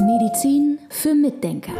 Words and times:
Medizin 0.00 0.78
für 0.90 1.14
Mitdenker. 1.14 1.72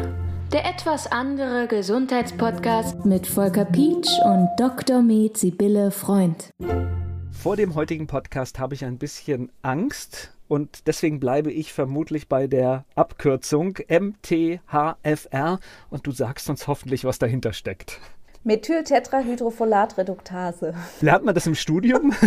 Der 0.51 0.65
etwas 0.65 1.13
andere 1.13 1.67
Gesundheitspodcast 1.67 3.05
mit 3.05 3.27
Volker 3.27 3.67
Pietsch 3.67 4.09
und 4.25 4.49
Dr. 4.57 5.03
Med 5.03 5.37
Sibylle 5.37 5.91
Freund. 5.91 6.49
Vor 7.31 7.57
dem 7.57 7.75
heutigen 7.75 8.07
Podcast 8.07 8.59
habe 8.59 8.75
ich 8.75 8.87
ein 8.87 8.97
bisschen 8.97 9.53
Angst 9.61 10.33
und 10.49 10.87
deswegen 10.87 11.21
bleibe 11.21 11.53
ich 11.53 11.75
vermutlich 11.75 12.31
bei 12.31 12.47
der 12.47 12.87
Abkürzung 12.95 13.77
MTHFR 13.89 15.59
und 15.91 16.07
du 16.07 16.13
sagst 16.13 16.49
uns 16.49 16.67
hoffentlich, 16.67 17.05
was 17.05 17.19
dahinter 17.19 17.53
steckt. 17.53 18.01
Methyltetrahydrofolatreduktase. 18.45 20.73
Lernt 21.03 21.27
man 21.27 21.35
das 21.35 21.47
im 21.47 21.55
Studium? 21.55 22.15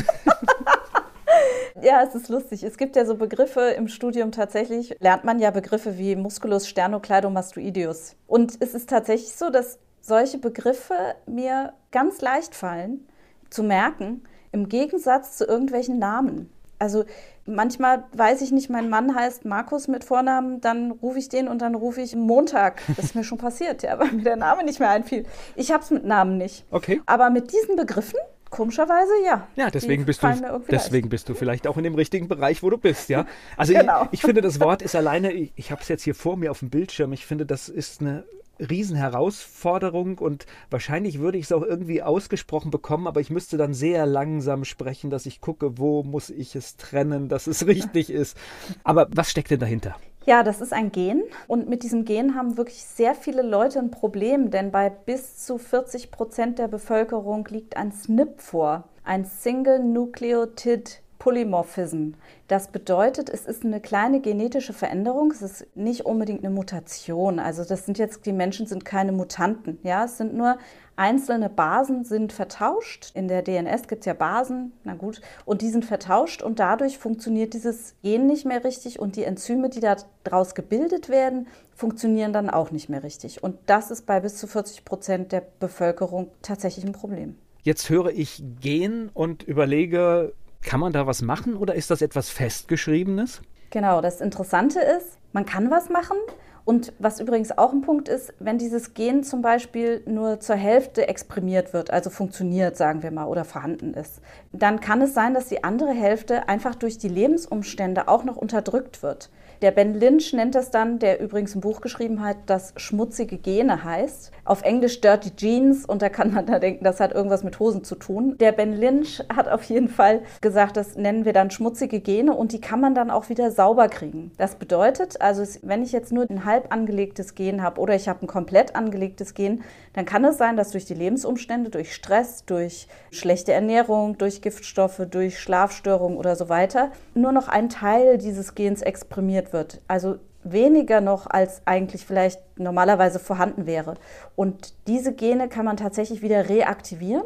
Ja, 1.82 2.02
es 2.04 2.16
ist 2.16 2.30
lustig. 2.30 2.64
Es 2.64 2.78
gibt 2.78 2.96
ja 2.96 3.06
so 3.06 3.16
Begriffe 3.16 3.62
im 3.62 3.88
Studium 3.88 4.32
tatsächlich, 4.32 4.96
lernt 5.00 5.24
man 5.24 5.40
ja 5.40 5.52
Begriffe 5.52 5.98
wie 5.98 6.16
Musculus 6.16 6.68
sternocleidomastoideus. 6.68 8.16
Und 8.28 8.58
es 8.60 8.74
ist 8.74 8.90
tatsächlich 8.90 9.36
so, 9.36 9.50
dass 9.50 9.80
solche 10.00 10.38
Begriffe 10.38 11.16
mir 11.26 11.74
ganz 11.92 12.22
leicht 12.22 12.56
fallen 12.56 13.08
zu 13.50 13.64
merken, 13.64 14.24
im 14.52 14.70
Gegensatz 14.70 15.38
zu 15.38 15.46
irgendwelchen 15.46 16.00
Namen. 16.00 16.50
Also 16.80 17.06
manchmal 17.46 18.04
weiß 18.14 18.42
ich 18.42 18.52
nicht, 18.52 18.70
mein 18.70 18.90
Mann 18.90 19.16
heißt 19.16 19.46
Markus 19.46 19.88
mit 19.88 20.04
Vornamen, 20.04 20.62
dann 20.62 20.92
rufe 20.92 21.20
ich 21.20 21.30
den 21.30 21.48
und 21.48 21.62
dann 21.62 21.76
rufe 21.76 22.02
ich 22.02 22.16
Montag. 22.16 22.82
Das 22.96 23.06
ist 23.06 23.16
mir 23.16 23.24
schon 23.24 23.38
passiert, 23.38 23.84
ja, 23.84 23.98
weil 24.00 24.12
mir 24.12 24.24
der 24.24 24.36
Name 24.36 24.64
nicht 24.64 24.80
mehr 24.80 24.90
einfiel. 24.90 25.26
Ich 25.56 25.72
habe 25.72 25.84
es 25.84 25.90
mit 25.90 26.06
Namen 26.06 26.38
nicht. 26.38 26.66
Okay. 26.72 27.02
Aber 27.06 27.30
mit 27.30 27.52
diesen 27.54 27.76
Begriffen 27.76 28.20
Komischerweise 28.56 29.12
ja. 29.26 29.48
Ja, 29.56 29.70
deswegen 29.70 30.06
bist 30.06 30.24
du 30.24 30.62
deswegen 30.70 31.10
bist 31.10 31.30
du 31.30 31.34
vielleicht 31.34 31.68
auch 31.68 31.78
in 31.78 31.84
dem 31.84 31.96
richtigen 31.96 32.28
Bereich, 32.28 32.64
wo 32.64 32.70
du 32.70 32.78
bist, 32.78 33.10
ja. 33.10 33.26
Also 33.58 33.74
genau. 33.74 34.04
ich, 34.06 34.14
ich, 34.14 34.22
finde, 34.22 34.42
das 34.42 34.60
Wort 34.60 34.82
ist 34.82 34.96
alleine, 34.96 35.32
ich, 35.32 35.52
ich 35.56 35.72
habe 35.72 35.82
es 35.82 35.88
jetzt 35.88 36.04
hier 36.04 36.16
vor 36.16 36.38
mir 36.38 36.52
auf 36.52 36.60
dem 36.60 36.70
Bildschirm, 36.70 37.14
ich 37.14 37.26
finde, 37.26 37.46
das 37.46 37.70
ist 37.70 38.02
eine 38.02 38.24
Riesenherausforderung 38.60 40.18
und 40.18 40.46
wahrscheinlich 40.70 41.20
würde 41.20 41.38
ich 41.38 41.46
es 41.46 41.52
auch 41.52 41.64
irgendwie 41.64 42.02
ausgesprochen 42.02 42.72
bekommen, 42.72 43.08
aber 43.08 43.20
ich 43.20 43.30
müsste 43.30 43.58
dann 43.58 43.74
sehr 43.74 44.06
langsam 44.06 44.66
sprechen, 44.66 45.10
dass 45.10 45.26
ich 45.26 45.42
gucke, 45.42 45.78
wo 45.78 46.04
muss 46.04 46.30
ich 46.30 46.56
es 46.56 46.78
trennen, 46.78 47.30
dass 47.30 47.48
es 47.48 47.68
richtig 47.68 48.10
ist. 48.10 48.38
Aber 48.84 49.08
was 49.12 49.30
steckt 49.30 49.52
denn 49.52 49.60
dahinter? 49.60 49.96
Ja, 50.26 50.42
das 50.42 50.60
ist 50.60 50.74
ein 50.74 50.92
Gen 50.92 51.22
und 51.48 51.70
mit 51.70 51.84
diesem 51.84 52.04
Gen 52.04 52.34
haben 52.34 52.58
wirklich 52.58 52.84
sehr 52.84 53.14
viele 53.14 53.44
Leute 53.44 53.78
ein 53.78 53.92
Problem, 53.92 54.50
denn 54.50 54.72
bei 54.72 54.90
bis 54.90 55.38
zu 55.38 55.60
40 55.60 56.10
Prozent 56.10 56.58
der 56.58 56.68
Bevölkerung 56.68 57.48
liegt 57.52 57.78
ein 57.78 57.92
SNP 57.92 58.42
vor, 58.42 58.86
ein 59.04 59.26
Single 59.26 59.84
Nucleotide 59.84 60.92
Polymorphism. 61.26 62.12
Das 62.48 62.68
bedeutet, 62.68 63.32
es 63.32 63.48
ist 63.48 63.66
eine 63.66 63.82
kleine 63.82 64.20
genetische 64.20 64.74
Veränderung, 64.74 65.32
es 65.32 65.42
ist 65.42 65.66
nicht 65.76 66.06
unbedingt 66.06 66.46
eine 66.46 66.54
Mutation. 66.54 67.40
Also 67.40 67.64
das 67.64 67.88
sind 67.88 67.98
jetzt, 67.98 68.28
die 68.28 68.32
Menschen 68.32 68.68
sind 68.68 68.86
keine 68.86 69.12
Mutanten, 69.12 69.80
ja, 69.82 70.06
es 70.06 70.18
sind 70.18 70.36
nur 70.36 70.60
einzelne 70.96 71.50
Basen 71.50 72.04
sind 72.04 72.32
vertauscht. 72.32 73.10
In 73.16 73.28
der 73.28 73.42
DNS 73.42 73.88
gibt 73.88 74.02
es 74.02 74.06
ja 74.06 74.14
Basen, 74.14 74.74
na 74.84 74.94
gut, 74.94 75.20
und 75.46 75.64
die 75.64 75.70
sind 75.70 75.84
vertauscht 75.84 76.44
und 76.44 76.60
dadurch 76.60 77.00
funktioniert 77.00 77.56
dieses 77.56 77.96
Gen 78.04 78.28
nicht 78.28 78.46
mehr 78.46 78.64
richtig 78.64 79.00
und 79.00 79.16
die 79.16 79.24
Enzyme, 79.24 79.70
die 79.70 79.82
daraus 80.24 80.54
gebildet 80.54 81.10
werden, 81.10 81.48
funktionieren 81.74 82.34
dann 82.34 82.52
auch 82.52 82.70
nicht 82.70 82.88
mehr 82.88 83.02
richtig. 83.02 83.42
Und 83.42 83.58
das 83.66 83.90
ist 83.90 84.06
bei 84.06 84.20
bis 84.20 84.38
zu 84.38 84.46
40 84.46 84.86
Prozent 84.86 85.32
der 85.32 85.42
Bevölkerung 85.60 86.28
tatsächlich 86.44 86.86
ein 86.86 86.92
Problem. 86.92 87.36
Jetzt 87.64 87.90
höre 87.90 88.12
ich 88.12 88.44
Gen 88.62 89.10
und 89.12 89.42
überlege, 89.42 90.36
kann 90.66 90.80
man 90.80 90.92
da 90.92 91.08
was 91.08 91.22
machen 91.22 91.56
oder 91.56 91.76
ist 91.76 91.92
das 91.92 92.02
etwas 92.02 92.30
Festgeschriebenes? 92.30 93.42
Genau, 93.70 94.02
das 94.02 94.20
Interessante 94.20 94.80
ist, 94.80 95.18
man 95.32 95.46
kann 95.46 95.70
was 95.70 95.90
machen. 95.90 96.18
Und 96.66 96.94
was 96.98 97.20
übrigens 97.20 97.56
auch 97.56 97.72
ein 97.74 97.82
Punkt 97.82 98.10
ist, 98.10 98.34
wenn 98.40 98.58
dieses 98.58 98.96
Gen 98.96 99.24
zum 99.24 99.44
Beispiel 99.44 100.02
nur 100.08 100.40
zur 100.40 100.56
Hälfte 100.56 101.08
exprimiert 101.08 101.74
wird, 101.74 101.92
also 101.92 102.10
funktioniert, 102.10 102.76
sagen 102.76 103.04
wir 103.04 103.12
mal, 103.12 103.28
oder 103.28 103.46
vorhanden 103.46 103.94
ist, 103.94 104.20
dann 104.52 104.80
kann 104.80 105.00
es 105.04 105.14
sein, 105.14 105.36
dass 105.36 105.48
die 105.48 105.64
andere 105.64 105.92
Hälfte 105.92 106.50
einfach 106.50 106.74
durch 106.74 106.98
die 106.98 107.08
Lebensumstände 107.08 108.08
auch 108.08 108.24
noch 108.24 108.36
unterdrückt 108.36 109.04
wird. 109.04 109.30
Der 109.62 109.72
Ben 109.72 109.94
Lynch 109.94 110.34
nennt 110.34 110.56
das 110.56 110.72
dann, 110.72 111.00
der 111.00 111.20
übrigens 111.22 111.56
ein 111.56 111.62
Buch 111.62 111.82
geschrieben 111.82 112.24
hat, 112.24 112.38
das 112.46 112.74
schmutzige 112.78 113.38
Gene 113.38 113.84
heißt. 113.84 114.32
Auf 114.44 114.62
Englisch 114.64 115.02
Dirty 115.02 115.36
Jeans 115.36 115.86
und 115.86 116.02
da 116.02 116.10
kann 116.10 116.34
man 116.34 116.46
da 116.46 116.60
denken, 116.60 116.84
das 116.84 117.00
hat 117.00 117.14
irgendwas 117.14 117.44
mit 117.44 117.60
Hosen 117.60 117.84
zu 117.84 117.96
tun. 117.96 118.38
Der 118.40 118.52
Ben 118.52 118.74
Lynch 118.74 119.24
hat 119.34 119.48
auf 119.48 119.64
jeden 119.64 119.88
Fall 119.88 120.22
gesagt, 120.42 120.78
das 120.78 120.96
nennen 120.96 121.26
wir 121.26 121.34
dann 121.34 121.52
schmutzige 121.52 122.00
Gene 122.00 122.34
und 122.34 122.52
die 122.52 122.62
kann 122.62 122.82
man 122.82 122.94
dann 122.96 123.10
auch 123.10 123.30
wieder 123.30 123.50
sauber 123.52 123.88
kriegen. 123.88 124.32
Das 124.38 124.56
bedeutet, 124.56 125.22
also 125.22 125.44
wenn 125.64 125.82
ich 125.82 125.92
jetzt 125.92 126.12
nur 126.12 126.30
ein 126.30 126.46
halb 126.46 126.72
angelegtes 126.74 127.36
Gen 127.36 127.64
habe 127.64 127.80
oder 127.82 127.96
ich 127.96 128.08
habe 128.08 128.24
ein 128.24 128.28
komplett 128.28 128.76
angelegtes 128.76 129.34
Gen, 129.34 129.64
dann 129.94 130.06
kann 130.06 130.26
es 130.26 130.38
sein, 130.38 130.58
dass 130.58 130.72
durch 130.72 130.86
die 130.86 130.94
Lebensumstände, 130.94 131.70
durch 131.70 131.94
Stress, 131.94 132.46
durch 132.46 132.88
schlechte 133.12 133.54
Ernährung, 133.54 134.18
durch 134.18 134.42
Giftstoffe, 134.42 135.02
durch 135.10 135.40
Schlafstörungen 135.40 136.18
oder 136.18 136.36
so 136.36 136.50
weiter, 136.50 136.92
nur 137.14 137.32
noch 137.32 137.48
ein 137.48 137.70
Teil 137.70 138.18
dieses 138.18 138.56
Gens 138.56 138.82
exprimiert 138.82 139.45
wird. 139.54 139.82
Also 139.88 140.18
weniger 140.44 141.02
noch, 141.02 141.28
als 141.28 141.62
eigentlich 141.66 142.06
vielleicht 142.06 142.40
normalerweise 142.58 143.20
vorhanden 143.20 143.66
wäre. 143.66 143.96
Und 144.36 144.74
diese 144.88 145.14
Gene 145.14 145.50
kann 145.50 145.66
man 145.66 145.78
tatsächlich 145.78 146.22
wieder 146.22 146.50
reaktivieren, 146.50 147.24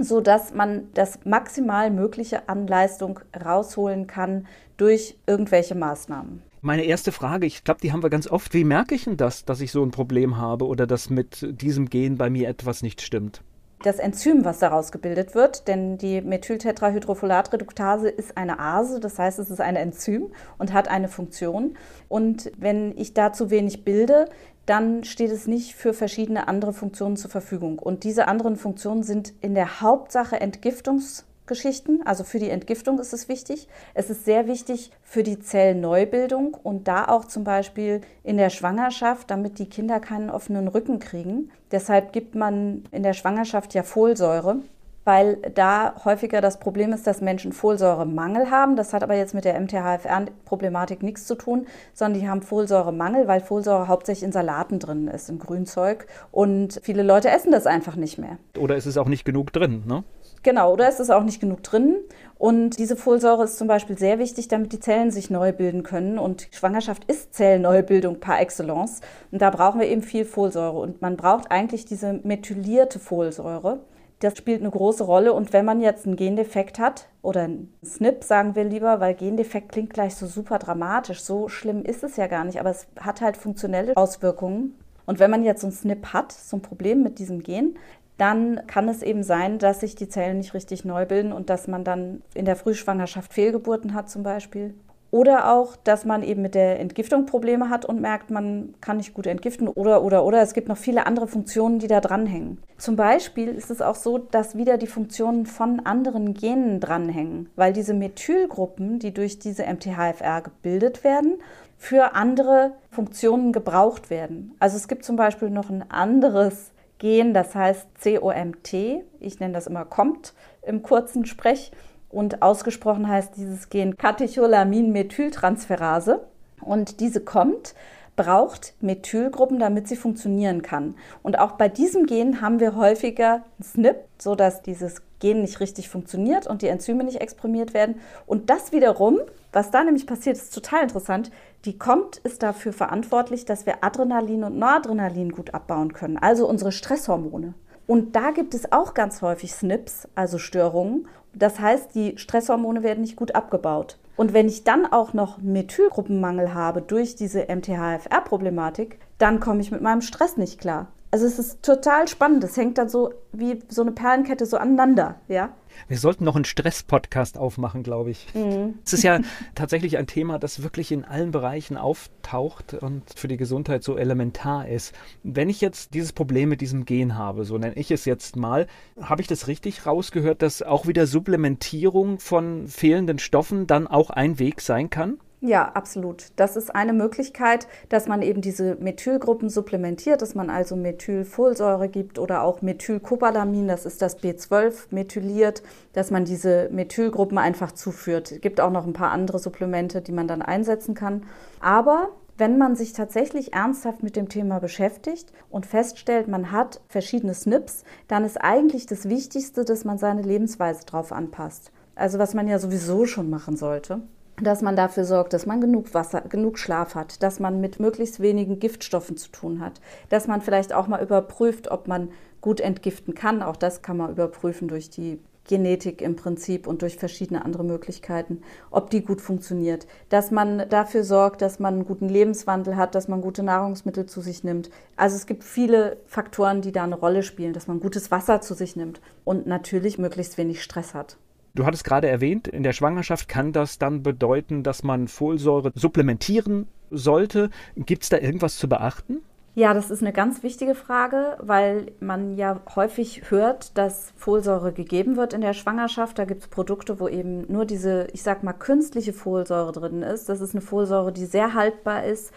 sodass 0.00 0.54
man 0.54 0.88
das 0.94 1.18
maximal 1.24 1.90
Mögliche 1.90 2.48
an 2.48 2.66
Leistung 2.66 3.20
rausholen 3.44 4.06
kann 4.06 4.46
durch 4.76 5.18
irgendwelche 5.26 5.74
Maßnahmen. 5.74 6.42
Meine 6.62 6.84
erste 6.84 7.10
Frage, 7.10 7.46
ich 7.46 7.64
glaube, 7.64 7.80
die 7.80 7.92
haben 7.92 8.02
wir 8.02 8.10
ganz 8.10 8.28
oft. 8.28 8.52
Wie 8.52 8.64
merke 8.64 8.94
ich 8.94 9.04
denn 9.04 9.16
das, 9.16 9.44
dass 9.46 9.62
ich 9.62 9.72
so 9.72 9.82
ein 9.82 9.90
Problem 9.90 10.36
habe 10.36 10.66
oder 10.66 10.86
dass 10.86 11.08
mit 11.08 11.46
diesem 11.62 11.88
Gen 11.88 12.18
bei 12.18 12.28
mir 12.28 12.48
etwas 12.48 12.82
nicht 12.82 13.00
stimmt? 13.00 13.42
Das 13.82 13.98
Enzym, 13.98 14.44
was 14.44 14.58
daraus 14.58 14.92
gebildet 14.92 15.34
wird, 15.34 15.66
denn 15.66 15.96
die 15.96 16.20
Methyltetrahydrofolatreduktase 16.20 18.10
ist 18.10 18.36
eine 18.36 18.58
Ase, 18.58 19.00
das 19.00 19.18
heißt, 19.18 19.38
es 19.38 19.48
ist 19.48 19.60
ein 19.60 19.74
Enzym 19.74 20.32
und 20.58 20.74
hat 20.74 20.88
eine 20.88 21.08
Funktion. 21.08 21.78
Und 22.06 22.52
wenn 22.58 22.96
ich 22.98 23.14
da 23.14 23.32
zu 23.32 23.48
wenig 23.48 23.82
bilde, 23.82 24.28
dann 24.66 25.02
steht 25.04 25.30
es 25.30 25.46
nicht 25.46 25.74
für 25.74 25.94
verschiedene 25.94 26.46
andere 26.46 26.74
Funktionen 26.74 27.16
zur 27.16 27.30
Verfügung. 27.30 27.78
Und 27.78 28.04
diese 28.04 28.28
anderen 28.28 28.56
Funktionen 28.56 29.02
sind 29.02 29.32
in 29.40 29.54
der 29.54 29.80
Hauptsache 29.80 30.36
Entgiftungs- 30.36 31.24
Geschichten. 31.50 32.00
Also 32.06 32.24
für 32.24 32.38
die 32.38 32.48
Entgiftung 32.48 32.98
ist 32.98 33.12
es 33.12 33.28
wichtig. 33.28 33.68
Es 33.92 34.08
ist 34.08 34.24
sehr 34.24 34.46
wichtig 34.46 34.90
für 35.02 35.22
die 35.22 35.38
Zellneubildung 35.38 36.54
und 36.54 36.88
da 36.88 37.08
auch 37.08 37.26
zum 37.26 37.44
Beispiel 37.44 38.00
in 38.24 38.38
der 38.38 38.48
Schwangerschaft, 38.48 39.30
damit 39.30 39.58
die 39.58 39.68
Kinder 39.68 40.00
keinen 40.00 40.30
offenen 40.30 40.68
Rücken 40.68 41.00
kriegen. 41.00 41.50
Deshalb 41.72 42.14
gibt 42.14 42.34
man 42.34 42.84
in 42.92 43.02
der 43.02 43.12
Schwangerschaft 43.12 43.74
ja 43.74 43.82
Folsäure 43.82 44.62
weil 45.04 45.36
da 45.54 45.94
häufiger 46.04 46.40
das 46.40 46.60
Problem 46.60 46.92
ist, 46.92 47.06
dass 47.06 47.20
Menschen 47.20 47.52
Folsäuremangel 47.52 48.50
haben. 48.50 48.76
Das 48.76 48.92
hat 48.92 49.02
aber 49.02 49.16
jetzt 49.16 49.34
mit 49.34 49.44
der 49.44 49.58
MTHFR-Problematik 49.58 51.02
nichts 51.02 51.26
zu 51.26 51.34
tun, 51.34 51.66
sondern 51.94 52.20
die 52.20 52.28
haben 52.28 52.42
Folsäuremangel, 52.42 53.26
weil 53.26 53.40
Folsäure 53.40 53.88
hauptsächlich 53.88 54.24
in 54.24 54.32
Salaten 54.32 54.78
drin 54.78 55.08
ist, 55.08 55.30
in 55.30 55.38
Grünzeug. 55.38 56.06
Und 56.30 56.80
viele 56.82 57.02
Leute 57.02 57.30
essen 57.30 57.50
das 57.50 57.66
einfach 57.66 57.96
nicht 57.96 58.18
mehr. 58.18 58.38
Oder 58.58 58.76
ist 58.76 58.86
es 58.86 58.98
auch 58.98 59.08
nicht 59.08 59.24
genug 59.24 59.52
drin, 59.52 59.84
ne? 59.86 60.04
Genau, 60.42 60.72
oder 60.72 60.88
ist 60.88 61.00
es 61.00 61.10
auch 61.10 61.22
nicht 61.22 61.38
genug 61.40 61.62
drin. 61.62 61.96
Und 62.38 62.78
diese 62.78 62.96
Folsäure 62.96 63.44
ist 63.44 63.58
zum 63.58 63.68
Beispiel 63.68 63.98
sehr 63.98 64.18
wichtig, 64.18 64.48
damit 64.48 64.72
die 64.72 64.80
Zellen 64.80 65.10
sich 65.10 65.28
neu 65.28 65.52
bilden 65.52 65.82
können. 65.82 66.18
Und 66.18 66.48
Schwangerschaft 66.50 67.04
ist 67.04 67.34
Zellneubildung 67.34 68.20
par 68.20 68.40
excellence. 68.40 69.02
Und 69.30 69.42
da 69.42 69.50
brauchen 69.50 69.80
wir 69.80 69.88
eben 69.88 70.00
viel 70.00 70.24
Folsäure. 70.24 70.78
Und 70.78 71.02
man 71.02 71.18
braucht 71.18 71.50
eigentlich 71.50 71.84
diese 71.84 72.20
methylierte 72.22 72.98
Folsäure. 72.98 73.80
Das 74.20 74.36
spielt 74.36 74.60
eine 74.60 74.70
große 74.70 75.04
Rolle. 75.04 75.32
Und 75.32 75.52
wenn 75.52 75.64
man 75.64 75.80
jetzt 75.80 76.06
einen 76.06 76.16
Gendefekt 76.16 76.78
hat, 76.78 77.08
oder 77.22 77.42
einen 77.42 77.74
SNP 77.82 78.22
sagen 78.22 78.54
wir 78.54 78.64
lieber, 78.64 79.00
weil 79.00 79.14
Gendefekt 79.14 79.72
klingt 79.72 79.92
gleich 79.92 80.14
so 80.14 80.26
super 80.26 80.58
dramatisch. 80.58 81.22
So 81.22 81.48
schlimm 81.48 81.84
ist 81.84 82.04
es 82.04 82.16
ja 82.16 82.26
gar 82.26 82.44
nicht, 82.44 82.60
aber 82.60 82.70
es 82.70 82.86
hat 82.98 83.20
halt 83.20 83.36
funktionelle 83.36 83.96
Auswirkungen. 83.96 84.76
Und 85.06 85.18
wenn 85.18 85.30
man 85.30 85.42
jetzt 85.42 85.62
so 85.62 85.66
einen 85.66 85.76
SNP 85.76 86.12
hat, 86.12 86.32
so 86.32 86.56
ein 86.56 86.62
Problem 86.62 87.02
mit 87.02 87.18
diesem 87.18 87.42
Gen, 87.42 87.76
dann 88.16 88.66
kann 88.66 88.88
es 88.88 89.02
eben 89.02 89.22
sein, 89.22 89.58
dass 89.58 89.80
sich 89.80 89.94
die 89.94 90.08
Zellen 90.08 90.38
nicht 90.38 90.52
richtig 90.52 90.84
neu 90.84 91.06
bilden 91.06 91.32
und 91.32 91.48
dass 91.48 91.66
man 91.66 91.84
dann 91.84 92.22
in 92.34 92.44
der 92.44 92.54
Frühschwangerschaft 92.54 93.32
Fehlgeburten 93.32 93.94
hat 93.94 94.10
zum 94.10 94.22
Beispiel. 94.22 94.74
Oder 95.10 95.52
auch, 95.52 95.76
dass 95.76 96.04
man 96.04 96.22
eben 96.22 96.40
mit 96.40 96.54
der 96.54 96.78
Entgiftung 96.78 97.26
Probleme 97.26 97.68
hat 97.68 97.84
und 97.84 98.00
merkt, 98.00 98.30
man 98.30 98.74
kann 98.80 98.98
nicht 98.98 99.12
gut 99.12 99.26
entgiften. 99.26 99.66
Oder, 99.66 100.02
oder, 100.02 100.24
oder. 100.24 100.40
Es 100.40 100.54
gibt 100.54 100.68
noch 100.68 100.76
viele 100.76 101.06
andere 101.06 101.26
Funktionen, 101.26 101.80
die 101.80 101.88
da 101.88 102.00
dranhängen. 102.00 102.58
Zum 102.78 102.94
Beispiel 102.94 103.48
ist 103.48 103.70
es 103.70 103.82
auch 103.82 103.96
so, 103.96 104.18
dass 104.18 104.56
wieder 104.56 104.78
die 104.78 104.86
Funktionen 104.86 105.46
von 105.46 105.80
anderen 105.80 106.34
Genen 106.34 106.78
dranhängen, 106.78 107.50
weil 107.56 107.72
diese 107.72 107.92
Methylgruppen, 107.92 109.00
die 109.00 109.12
durch 109.12 109.38
diese 109.38 109.64
MTHFR 109.64 110.42
gebildet 110.42 111.02
werden, 111.02 111.38
für 111.76 112.14
andere 112.14 112.72
Funktionen 112.90 113.52
gebraucht 113.52 114.10
werden. 114.10 114.54
Also 114.60 114.76
es 114.76 114.86
gibt 114.86 115.04
zum 115.04 115.16
Beispiel 115.16 115.50
noch 115.50 115.70
ein 115.70 115.90
anderes 115.90 116.72
Gen, 116.98 117.32
das 117.32 117.54
heißt 117.54 117.88
COMT, 118.04 118.74
ich 119.18 119.40
nenne 119.40 119.54
das 119.54 119.66
immer 119.66 119.86
COMT 119.86 120.34
im 120.62 120.82
kurzen 120.82 121.24
Sprech. 121.24 121.72
Und 122.10 122.42
ausgesprochen 122.42 123.08
heißt 123.08 123.36
dieses 123.36 123.70
Gen 123.70 123.96
Katecholamin-Methyltransferase. 123.96 126.20
Und 126.60 127.00
diese 127.00 127.20
kommt 127.20 127.74
braucht 128.16 128.74
Methylgruppen, 128.80 129.58
damit 129.58 129.88
sie 129.88 129.96
funktionieren 129.96 130.60
kann. 130.60 130.94
Und 131.22 131.38
auch 131.38 131.52
bei 131.52 131.70
diesem 131.70 132.04
Gen 132.04 132.42
haben 132.42 132.60
wir 132.60 132.76
häufiger 132.76 133.44
SNP, 133.62 133.96
sodass 134.18 134.60
dieses 134.60 135.00
Gen 135.20 135.40
nicht 135.40 135.60
richtig 135.60 135.88
funktioniert 135.88 136.46
und 136.46 136.60
die 136.60 136.68
Enzyme 136.68 137.04
nicht 137.04 137.20
exprimiert 137.20 137.72
werden. 137.72 138.00
Und 138.26 138.50
das 138.50 138.72
wiederum, 138.72 139.20
was 139.52 139.70
da 139.70 139.84
nämlich 139.84 140.06
passiert, 140.06 140.36
ist 140.36 140.54
total 140.54 140.82
interessant. 140.82 141.30
Die 141.64 141.78
kommt 141.78 142.18
ist 142.18 142.42
dafür 142.42 142.72
verantwortlich, 142.72 143.46
dass 143.46 143.64
wir 143.64 143.84
Adrenalin 143.84 144.44
und 144.44 144.58
Noradrenalin 144.58 145.32
gut 145.32 145.54
abbauen 145.54 145.92
können, 145.92 146.18
also 146.18 146.46
unsere 146.46 146.72
Stresshormone. 146.72 147.54
Und 147.90 148.14
da 148.14 148.30
gibt 148.30 148.54
es 148.54 148.70
auch 148.70 148.94
ganz 148.94 149.20
häufig 149.20 149.52
SNPs, 149.52 150.06
also 150.14 150.38
Störungen. 150.38 151.08
Das 151.34 151.58
heißt, 151.58 151.92
die 151.96 152.16
Stresshormone 152.18 152.84
werden 152.84 153.00
nicht 153.00 153.16
gut 153.16 153.34
abgebaut. 153.34 153.98
Und 154.16 154.32
wenn 154.32 154.46
ich 154.46 154.62
dann 154.62 154.86
auch 154.86 155.12
noch 155.12 155.38
Methylgruppenmangel 155.38 156.54
habe 156.54 156.82
durch 156.82 157.16
diese 157.16 157.46
MTHFR-Problematik, 157.48 159.00
dann 159.18 159.40
komme 159.40 159.60
ich 159.60 159.72
mit 159.72 159.82
meinem 159.82 160.02
Stress 160.02 160.36
nicht 160.36 160.60
klar. 160.60 160.86
Also 161.12 161.26
es 161.26 161.38
ist 161.38 161.62
total 161.62 162.06
spannend. 162.06 162.44
Es 162.44 162.56
hängt 162.56 162.78
dann 162.78 162.88
so 162.88 163.12
wie 163.32 163.60
so 163.68 163.82
eine 163.82 163.92
Perlenkette 163.92 164.46
so 164.46 164.56
aneinander, 164.56 165.20
ja. 165.28 165.54
Wir 165.88 165.98
sollten 165.98 166.24
noch 166.24 166.36
einen 166.36 166.44
Stress-Podcast 166.44 167.38
aufmachen, 167.38 167.82
glaube 167.82 168.10
ich. 168.10 168.26
Mhm. 168.34 168.78
Es 168.84 168.92
ist 168.92 169.02
ja 169.02 169.20
tatsächlich 169.54 169.98
ein 169.98 170.06
Thema, 170.06 170.38
das 170.38 170.62
wirklich 170.62 170.92
in 170.92 171.04
allen 171.04 171.30
Bereichen 171.30 171.76
auftaucht 171.76 172.74
und 172.74 173.02
für 173.14 173.28
die 173.28 173.36
Gesundheit 173.36 173.82
so 173.82 173.96
elementar 173.96 174.68
ist. 174.68 174.94
Wenn 175.22 175.48
ich 175.48 175.60
jetzt 175.60 175.94
dieses 175.94 176.12
Problem 176.12 176.48
mit 176.48 176.60
diesem 176.60 176.84
Gen 176.84 177.16
habe, 177.16 177.44
so 177.44 177.58
nenne 177.58 177.76
ich 177.76 177.90
es 177.90 178.04
jetzt 178.04 178.36
mal, 178.36 178.66
habe 179.00 179.22
ich 179.22 179.28
das 179.28 179.48
richtig 179.48 179.86
rausgehört, 179.86 180.42
dass 180.42 180.62
auch 180.62 180.86
wieder 180.86 181.06
Supplementierung 181.06 182.18
von 182.20 182.68
fehlenden 182.68 183.18
Stoffen 183.18 183.66
dann 183.66 183.86
auch 183.86 184.10
ein 184.10 184.38
Weg 184.38 184.60
sein 184.60 184.90
kann? 184.90 185.18
Ja, 185.42 185.70
absolut. 185.72 186.32
Das 186.36 186.54
ist 186.54 186.74
eine 186.74 186.92
Möglichkeit, 186.92 187.66
dass 187.88 188.06
man 188.06 188.20
eben 188.20 188.42
diese 188.42 188.74
Methylgruppen 188.74 189.48
supplementiert, 189.48 190.20
dass 190.20 190.34
man 190.34 190.50
also 190.50 190.76
Methylfolsäure 190.76 191.88
gibt 191.88 192.18
oder 192.18 192.42
auch 192.42 192.60
Methylcobalamin, 192.60 193.66
das 193.66 193.86
ist 193.86 194.02
das 194.02 194.18
B12 194.18 194.88
methyliert, 194.90 195.62
dass 195.94 196.10
man 196.10 196.26
diese 196.26 196.68
Methylgruppen 196.70 197.38
einfach 197.38 197.72
zuführt. 197.72 198.32
Es 198.32 198.40
gibt 198.42 198.60
auch 198.60 198.70
noch 198.70 198.86
ein 198.86 198.92
paar 198.92 199.12
andere 199.12 199.38
Supplemente, 199.38 200.02
die 200.02 200.12
man 200.12 200.28
dann 200.28 200.42
einsetzen 200.42 200.94
kann. 200.94 201.22
Aber 201.60 202.10
wenn 202.36 202.58
man 202.58 202.76
sich 202.76 202.92
tatsächlich 202.92 203.54
ernsthaft 203.54 204.02
mit 204.02 204.16
dem 204.16 204.28
Thema 204.28 204.60
beschäftigt 204.60 205.32
und 205.48 205.64
feststellt, 205.64 206.28
man 206.28 206.52
hat 206.52 206.82
verschiedene 206.86 207.32
SNPs, 207.32 207.84
dann 208.08 208.26
ist 208.26 208.36
eigentlich 208.36 208.84
das 208.84 209.08
Wichtigste, 209.08 209.64
dass 209.64 209.86
man 209.86 209.96
seine 209.96 210.20
Lebensweise 210.20 210.84
drauf 210.84 211.12
anpasst. 211.12 211.72
Also 211.94 212.18
was 212.18 212.34
man 212.34 212.46
ja 212.46 212.58
sowieso 212.58 213.06
schon 213.06 213.30
machen 213.30 213.56
sollte 213.56 214.02
dass 214.40 214.62
man 214.62 214.76
dafür 214.76 215.04
sorgt, 215.04 215.32
dass 215.32 215.46
man 215.46 215.60
genug 215.60 215.92
Wasser, 215.94 216.22
genug 216.22 216.58
Schlaf 216.58 216.94
hat, 216.94 217.22
dass 217.22 217.40
man 217.40 217.60
mit 217.60 217.80
möglichst 217.80 218.20
wenigen 218.20 218.58
Giftstoffen 218.58 219.16
zu 219.16 219.30
tun 219.30 219.60
hat, 219.60 219.80
dass 220.08 220.26
man 220.26 220.40
vielleicht 220.40 220.72
auch 220.72 220.88
mal 220.88 221.02
überprüft, 221.02 221.70
ob 221.70 221.88
man 221.88 222.10
gut 222.40 222.60
entgiften 222.60 223.14
kann. 223.14 223.42
Auch 223.42 223.56
das 223.56 223.82
kann 223.82 223.96
man 223.96 224.10
überprüfen 224.10 224.68
durch 224.68 224.90
die 224.90 225.20
Genetik 225.44 226.00
im 226.00 226.16
Prinzip 226.16 226.66
und 226.66 226.82
durch 226.82 226.96
verschiedene 226.96 227.44
andere 227.44 227.64
Möglichkeiten, 227.64 228.42
ob 228.70 228.90
die 228.90 229.02
gut 229.02 229.20
funktioniert. 229.20 229.86
Dass 230.08 230.30
man 230.30 230.68
dafür 230.68 231.02
sorgt, 231.02 231.42
dass 231.42 231.58
man 231.58 231.74
einen 231.74 231.86
guten 231.86 232.08
Lebenswandel 232.08 232.76
hat, 232.76 232.94
dass 232.94 233.08
man 233.08 233.20
gute 233.20 233.42
Nahrungsmittel 233.42 234.06
zu 234.06 234.20
sich 234.20 234.44
nimmt. 234.44 234.70
Also 234.96 235.16
es 235.16 235.26
gibt 235.26 235.42
viele 235.42 235.96
Faktoren, 236.06 236.62
die 236.62 236.72
da 236.72 236.84
eine 236.84 236.94
Rolle 236.94 237.22
spielen, 237.22 237.52
dass 237.52 237.66
man 237.66 237.80
gutes 237.80 238.10
Wasser 238.10 238.40
zu 238.40 238.54
sich 238.54 238.76
nimmt 238.76 239.00
und 239.24 239.46
natürlich 239.46 239.98
möglichst 239.98 240.38
wenig 240.38 240.62
Stress 240.62 240.94
hat. 240.94 241.16
Du 241.54 241.66
hattest 241.66 241.84
gerade 241.84 242.08
erwähnt, 242.08 242.48
in 242.48 242.62
der 242.62 242.72
Schwangerschaft 242.72 243.28
kann 243.28 243.52
das 243.52 243.78
dann 243.78 244.02
bedeuten, 244.02 244.62
dass 244.62 244.82
man 244.82 245.08
Folsäure 245.08 245.72
supplementieren 245.74 246.68
sollte. 246.90 247.50
Gibt 247.76 248.04
es 248.04 248.08
da 248.08 248.18
irgendwas 248.18 248.56
zu 248.56 248.68
beachten? 248.68 249.22
Ja, 249.56 249.74
das 249.74 249.90
ist 249.90 250.00
eine 250.00 250.12
ganz 250.12 250.44
wichtige 250.44 250.76
Frage, 250.76 251.36
weil 251.40 251.90
man 251.98 252.36
ja 252.36 252.60
häufig 252.76 253.30
hört, 253.30 253.76
dass 253.76 254.12
Folsäure 254.16 254.72
gegeben 254.72 255.16
wird 255.16 255.32
in 255.32 255.40
der 255.40 255.54
Schwangerschaft. 255.54 256.20
Da 256.20 256.24
gibt 256.24 256.42
es 256.42 256.48
Produkte, 256.48 257.00
wo 257.00 257.08
eben 257.08 257.50
nur 257.50 257.64
diese, 257.64 258.06
ich 258.12 258.22
sag 258.22 258.44
mal, 258.44 258.52
künstliche 258.52 259.12
Folsäure 259.12 259.72
drin 259.72 260.02
ist. 260.02 260.28
Das 260.28 260.40
ist 260.40 260.54
eine 260.54 260.60
Folsäure, 260.60 261.12
die 261.12 261.26
sehr 261.26 261.52
haltbar 261.52 262.04
ist, 262.04 262.32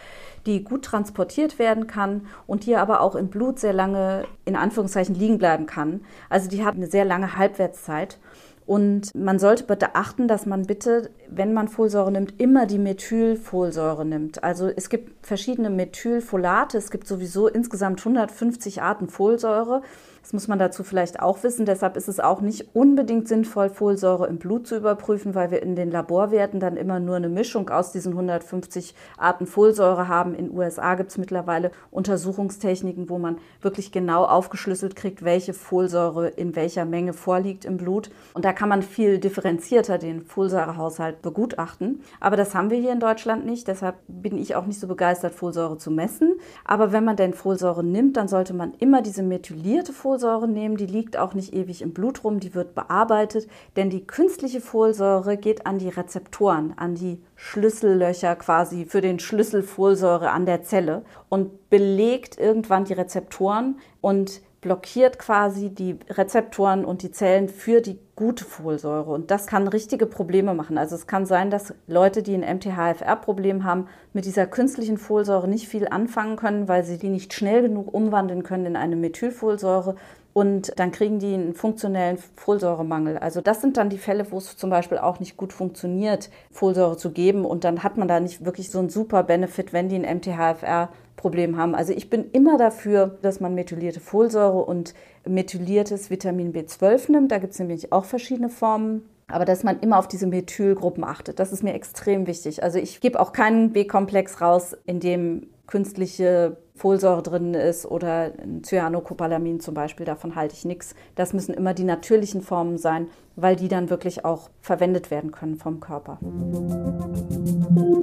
die 0.48 0.63
gut 0.63 0.86
transportiert 0.86 1.60
werden 1.60 1.86
kann 1.86 2.25
und 2.48 2.65
die 2.65 2.75
aber 2.75 3.01
auch 3.01 3.13
im 3.15 3.27
Blut 3.27 3.60
sehr 3.60 3.74
lange 3.74 4.25
in 4.45 4.56
Anführungszeichen 4.56 5.13
liegen 5.13 5.38
bleiben 5.38 5.68
kann. 5.68 6.01
Also 6.30 6.50
die 6.50 6.65
hat 6.65 6.75
eine 6.75 6.88
sehr 6.88 7.06
lange 7.06 7.38
Halbwertszeit. 7.38 8.18
Und 8.65 9.13
man 9.13 9.39
sollte 9.39 9.63
beachten, 9.65 10.27
dass 10.27 10.45
man 10.45 10.63
bitte, 10.63 11.10
wenn 11.30 11.54
man 11.54 11.68
Folsäure 11.68 12.12
nimmt, 12.12 12.39
immer 12.39 12.65
die 12.65 12.77
Methylfolsäure 12.77 14.06
nimmt. 14.06 14.44
Also 14.44 14.68
es 14.68 14.89
gibt 14.89 15.25
verschiedene 15.25 15.69
Methylfolate. 15.69 16.77
Es 16.77 16.89
gibt 16.89 17.07
sowieso 17.07 17.48
insgesamt 17.48 18.00
150 18.00 18.81
Arten 18.81 19.07
Folsäure. 19.10 19.81
Das 20.23 20.31
muss 20.31 20.47
man 20.47 20.57
dazu 20.57 20.85
vielleicht 20.85 21.19
auch 21.19 21.43
wissen. 21.43 21.65
Deshalb 21.65 21.97
ist 21.97 22.07
es 22.07 22.21
auch 22.21 22.39
nicht 22.39 22.73
unbedingt 22.73 23.27
sinnvoll, 23.27 23.69
Folsäure 23.69 24.27
im 24.27 24.37
Blut 24.37 24.65
zu 24.65 24.77
überprüfen, 24.77 25.35
weil 25.35 25.51
wir 25.51 25.61
in 25.61 25.75
den 25.75 25.91
Laborwerten 25.91 26.61
dann 26.61 26.77
immer 26.77 27.01
nur 27.01 27.17
eine 27.17 27.27
Mischung 27.27 27.69
aus 27.69 27.91
diesen 27.91 28.13
150 28.13 28.95
Arten 29.17 29.45
Folsäure 29.45 30.07
haben. 30.07 30.33
In 30.33 30.49
USA 30.55 30.95
gibt 30.95 31.11
es 31.11 31.17
mittlerweile 31.17 31.71
Untersuchungstechniken, 31.91 33.09
wo 33.09 33.17
man 33.17 33.37
wirklich 33.61 33.91
genau 33.91 34.23
aufgeschlüsselt 34.23 34.95
kriegt, 34.95 35.25
welche 35.25 35.53
Folsäure 35.53 36.29
in 36.29 36.55
welcher 36.55 36.85
Menge 36.85 37.11
vorliegt 37.11 37.65
im 37.65 37.75
Blut. 37.75 38.09
Und 38.33 38.45
da 38.45 38.53
kann 38.53 38.69
man 38.69 38.81
viel 38.81 39.19
differenzierter 39.19 39.97
den 39.97 40.21
Folsäurehaushalt 40.21 41.21
begutachten. 41.21 42.01
Aber 42.21 42.37
das 42.37 42.55
haben 42.55 42.69
wir 42.69 42.79
hier 42.79 42.93
in 42.93 43.01
Deutschland 43.01 43.45
nicht. 43.45 43.67
Deshalb 43.67 43.95
bin 44.07 44.37
ich 44.37 44.55
auch 44.55 44.67
nicht 44.67 44.79
so 44.79 44.87
begeistert, 44.87 45.35
Folsäure 45.35 45.77
zu 45.77 45.91
messen. 45.91 46.35
Aber 46.63 46.93
wenn 46.93 47.03
man 47.03 47.17
denn 47.17 47.33
Folsäure 47.33 47.83
nimmt, 47.83 48.15
dann 48.15 48.29
sollte 48.29 48.53
man 48.53 48.73
immer 48.79 49.01
diese 49.01 49.21
methylierte 49.21 49.91
Folsäure 49.91 50.12
Folsäure 50.13 50.48
nehmen, 50.48 50.77
die 50.77 50.86
liegt 50.86 51.18
auch 51.18 51.33
nicht 51.33 51.56
ewig 51.56 51.81
im 51.81 51.92
Blut 51.92 52.24
rum, 52.24 52.39
die 52.39 52.54
wird 52.54 52.75
bearbeitet, 52.75 53.48
denn 53.75 53.89
die 53.89 54.06
künstliche 54.06 54.62
Folsäure 54.62 55.38
geht 55.38 55.65
an 55.65 55.80
die 55.80 55.89
Rezeptoren, 55.89 56.75
an 56.77 56.94
die 56.94 57.19
Schlüssellöcher 57.36 58.36
quasi 58.36 58.86
für 58.86 59.01
den 59.01 59.18
Schlüssel 59.18 59.63
Folsäure 59.63 60.30
an 60.30 60.45
der 60.45 60.62
Zelle 60.62 61.01
und 61.30 61.71
belegt 61.71 62.38
irgendwann 62.38 62.86
die 62.86 62.94
Rezeptoren 62.94 63.80
und 64.01 64.44
blockiert 64.62 65.18
quasi 65.18 65.71
die 65.71 65.98
Rezeptoren 66.07 66.86
und 66.86 67.01
die 67.01 67.12
Zellen 67.12 67.50
für 67.50 67.81
die 67.81 67.98
gute 68.15 68.45
Folsäure. 68.45 69.12
Und 69.12 69.31
das 69.31 69.48
kann 69.48 69.68
richtige 69.68 70.06
Probleme 70.06 70.54
machen. 70.54 70.77
Also 70.77 70.95
es 70.95 71.07
kann 71.07 71.25
sein, 71.25 71.50
dass 71.50 71.74
Leute, 71.88 72.21
die 72.21 72.36
ein 72.36 72.57
MTHFR-Problem 72.57 73.63
haben, 73.63 73.88
mit 74.13 74.25
dieser 74.25 74.45
künstlichen 74.45 74.98
Folsäure 74.98 75.48
nicht 75.48 75.67
viel 75.67 75.88
anfangen 75.88 76.36
können, 76.36 76.67
weil 76.67 76.84
sie 76.84 76.98
die 76.98 77.10
nicht 77.10 77.34
schnell 77.34 77.63
genug 77.63 77.93
umwandeln 77.93 78.43
können 78.43 78.67
in 78.67 78.75
eine 78.75 78.96
Methylfolsäure. 78.96 79.96
Und 80.33 80.73
dann 80.77 80.91
kriegen 80.91 81.19
die 81.19 81.33
einen 81.33 81.53
funktionellen 81.53 82.17
Folsäuremangel. 82.35 83.19
Also 83.19 83.39
das 83.39 83.61
sind 83.61 83.77
dann 83.77 83.89
die 83.89 83.99
Fälle, 83.99 84.31
wo 84.31 84.39
es 84.39 84.57
zum 84.57 84.71
Beispiel 84.71 84.97
auch 84.97 85.19
nicht 85.19 85.37
gut 85.37 85.53
funktioniert, 85.53 86.31
Folsäure 86.51 86.97
zu 86.97 87.11
geben. 87.11 87.45
Und 87.45 87.63
dann 87.63 87.83
hat 87.83 87.97
man 87.97 88.07
da 88.07 88.19
nicht 88.19 88.43
wirklich 88.43 88.71
so 88.71 88.79
einen 88.79 88.89
super 88.89 89.23
Benefit, 89.23 89.73
wenn 89.73 89.89
die 89.89 89.95
ein 89.95 90.17
MTHFR 90.17 90.89
Problem 91.15 91.55
haben. 91.55 91.75
Also 91.75 91.93
ich 91.93 92.09
bin 92.09 92.31
immer 92.31 92.57
dafür, 92.57 93.17
dass 93.21 93.39
man 93.39 93.53
methylierte 93.53 93.99
Folsäure 93.99 94.65
und 94.65 94.95
methyliertes 95.25 96.09
Vitamin 96.09 96.51
B12 96.51 97.11
nimmt. 97.11 97.31
Da 97.31 97.37
gibt 97.37 97.53
es 97.53 97.59
nämlich 97.59 97.93
auch 97.93 98.05
verschiedene 98.05 98.49
Formen. 98.49 99.07
Aber 99.27 99.45
dass 99.45 99.63
man 99.63 99.79
immer 99.79 99.99
auf 99.99 100.07
diese 100.07 100.27
Methylgruppen 100.27 101.03
achtet, 101.03 101.39
das 101.39 101.53
ist 101.53 101.63
mir 101.63 101.73
extrem 101.73 102.27
wichtig. 102.27 102.61
Also 102.61 102.77
ich 102.77 102.99
gebe 102.99 103.19
auch 103.19 103.31
keinen 103.31 103.71
B-Komplex 103.71 104.41
raus, 104.41 104.75
in 104.85 104.99
dem 104.99 105.47
künstliche 105.65 106.57
Folsäure 106.75 107.22
drin 107.22 107.53
ist 107.53 107.86
oder 107.86 108.32
ein 108.42 108.63
Cyanocopalamin 108.63 109.60
zum 109.60 109.74
Beispiel, 109.74 110.06
davon 110.06 110.36
halte 110.36 110.56
ich 110.56 110.65
nichts. 110.65 110.96
Das 111.15 111.34
müssen 111.34 111.53
immer 111.53 111.74
die 111.74 111.84
natürlichen 111.84 112.42
Formen 112.42 112.77
sein, 112.77 113.08
weil 113.36 113.56
die 113.56 113.68
dann 113.68 113.89
wirklich 113.89 114.25
auch 114.25 114.50
verwendet 114.62 115.12
werden 115.12 115.32
können 115.32 115.58
vom 115.58 115.80
Körper. 115.80 116.18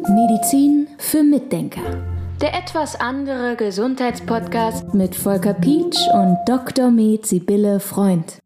Medizin 0.09 0.89
für 0.99 1.23
Mitdenker 1.23 1.83
der 2.41 2.55
etwas 2.55 2.99
andere 2.99 3.55
Gesundheitspodcast 3.55 4.95
mit 4.95 5.15
Volker 5.15 5.53
Pietsch 5.53 5.99
und 6.15 6.39
Dr. 6.47 6.91
Med 6.91 7.27
Sibylle 7.27 7.81
Freund. 7.81 8.39